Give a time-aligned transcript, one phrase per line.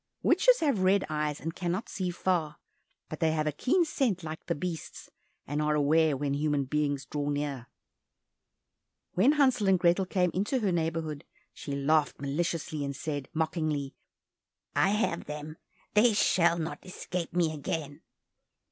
[0.23, 2.57] Witches have red eyes, and cannot see far,
[3.07, 5.11] but they have a keen scent like the beasts,
[5.45, 7.67] and are aware when human beings draw near.
[9.13, 13.93] When Hansel and Grethel came into her neighborhood, she laughed maliciously, and said mockingly,
[14.75, 15.57] "I have them,
[15.93, 18.01] they shall not escape me again!"